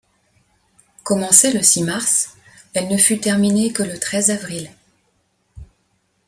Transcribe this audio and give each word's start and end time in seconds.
Commencée 1.03 1.53
le 1.53 1.61
six 1.61 1.83
mars, 1.83 2.35
elle 2.73 2.87
ne 2.87 2.97
fut 2.97 3.19
terminée 3.19 3.71
que 3.71 3.83
le 3.83 3.99
treize 3.99 4.31
avril. 4.31 4.67